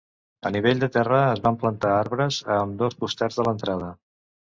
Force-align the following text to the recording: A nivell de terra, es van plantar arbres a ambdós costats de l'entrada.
A 0.49 0.51
nivell 0.53 0.79
de 0.83 0.87
terra, 0.95 1.19
es 1.33 1.41
van 1.43 1.59
plantar 1.63 1.91
arbres 1.97 2.39
a 2.55 2.57
ambdós 2.63 2.97
costats 3.05 3.39
de 3.41 3.47
l'entrada. 3.49 3.93